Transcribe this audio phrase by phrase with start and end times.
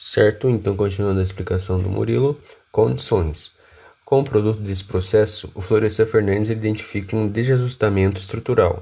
[0.00, 3.50] Certo, então continuando a explicação do Murilo, condições.
[4.04, 8.80] Como produto desse processo, o Florestan Fernandes identifica um desajustamento estrutural,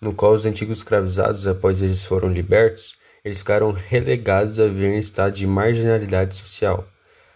[0.00, 2.94] no qual os antigos escravizados, após eles foram libertos,
[3.24, 6.86] eles ficaram relegados a viver em estado de marginalidade social.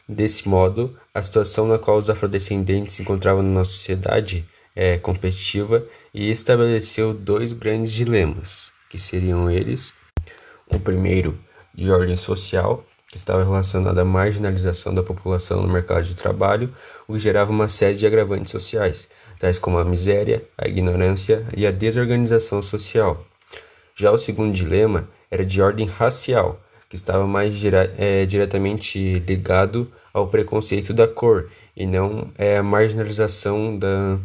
[0.09, 5.85] Desse modo, a situação na qual os afrodescendentes se encontravam na nossa sociedade é competitiva
[6.15, 9.93] e estabeleceu dois grandes dilemas, que seriam eles:
[10.69, 11.37] o primeiro,
[11.75, 16.73] de ordem social, que estava relacionado à marginalização da população no mercado de trabalho,
[17.07, 19.09] o que gerava uma série de agravantes sociais,
[19.39, 23.25] tais como a miséria, a ignorância e a desorganização social.
[23.95, 27.59] Já o segundo dilema era de ordem racial, que estava mais
[27.97, 34.19] é, diretamente ligado ao preconceito da cor e não é, a marginalização da,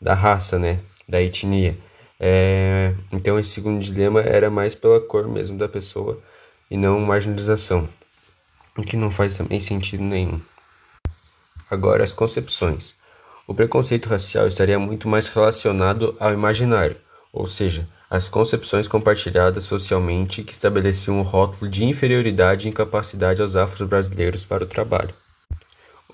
[0.00, 1.76] da raça, né, da etnia.
[2.18, 6.18] É, então esse segundo dilema era mais pela cor mesmo da pessoa
[6.70, 7.88] e não marginalização
[8.76, 10.40] o que não faz também sentido nenhum.
[11.70, 12.94] Agora, as concepções.
[13.46, 16.96] O preconceito racial estaria muito mais relacionado ao imaginário,
[17.32, 23.56] ou seja, as concepções compartilhadas socialmente que estabeleciam um rótulo de inferioridade e incapacidade aos
[23.56, 25.14] afro-brasileiros para o trabalho.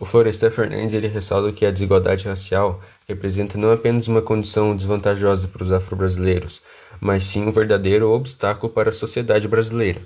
[0.01, 5.49] O Florestan Fernandes ele ressalta que a desigualdade racial representa não apenas uma condição desvantajosa
[5.49, 6.63] para os afro-brasileiros,
[7.01, 10.01] mas sim um verdadeiro obstáculo para a sociedade brasileira.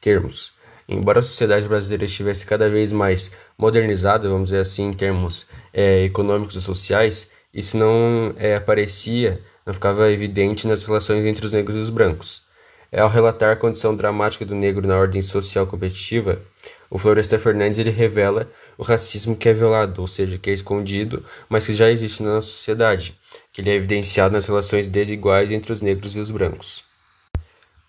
[0.00, 0.52] Termos:
[0.88, 6.04] embora a sociedade brasileira estivesse cada vez mais modernizada, vamos dizer assim, em termos é,
[6.04, 11.76] econômicos e sociais, isso não é, aparecia, não ficava evidente nas relações entre os negros
[11.76, 12.44] e os brancos.
[12.92, 16.40] Ao relatar a condição dramática do negro na ordem social competitiva,
[16.88, 18.48] o Floresta Fernandes ele revela
[18.78, 22.36] o racismo que é violado, ou seja, que é escondido, mas que já existe na
[22.36, 23.18] nossa sociedade,
[23.52, 26.84] que ele é evidenciado nas relações desiguais entre os negros e os brancos.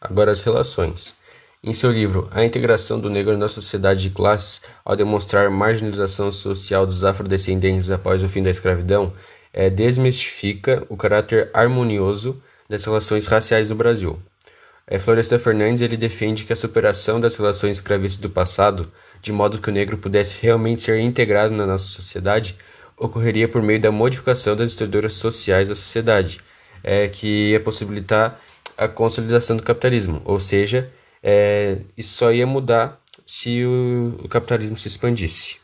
[0.01, 1.15] Agora as relações.
[1.63, 6.85] Em seu livro A Integração do Negro na Sociedade de Classes, ao demonstrar marginalização social
[6.85, 9.11] dos afrodescendentes após o fim da escravidão,
[9.51, 12.39] é, desmistifica o caráter harmonioso
[12.69, 14.19] das relações raciais do Brasil.
[14.85, 19.59] É, Florestan Fernandes ele defende que a superação das relações escravistas do passado, de modo
[19.59, 22.55] que o negro pudesse realmente ser integrado na nossa sociedade,
[22.95, 26.39] ocorreria por meio da modificação das estruturas sociais da sociedade,
[26.83, 28.39] é, que ia possibilitar
[28.77, 30.91] a consolidação do capitalismo, ou seja,
[31.23, 35.57] é, isso só ia mudar se o, o capitalismo se expandisse.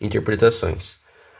[0.00, 0.98] Interpretações.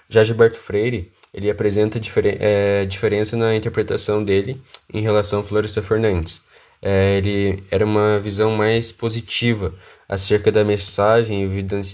[0.08, 4.60] Já Gilberto Freire, ele apresenta diferen é, diferença na interpretação dele
[4.92, 6.42] em relação a Floresta Fernandes.
[6.80, 9.74] É, ele era uma visão mais positiva
[10.08, 11.42] acerca da mensagem,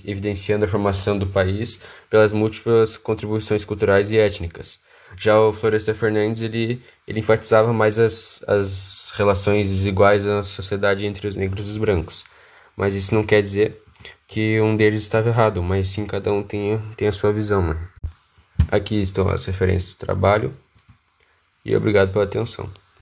[0.04, 4.80] evidenciando a formação do país pelas múltiplas contribuições culturais e étnicas.
[5.16, 11.28] Já o Floresta Fernandes, ele, ele enfatizava mais as, as relações desiguais nossa sociedade entre
[11.28, 12.24] os negros e os brancos.
[12.76, 13.80] Mas isso não quer dizer
[14.26, 17.62] que um deles estava errado, mas sim cada um tem, tem a sua visão.
[17.62, 17.76] Né?
[18.70, 20.54] Aqui estão as referências do trabalho
[21.64, 22.68] e obrigado pela atenção.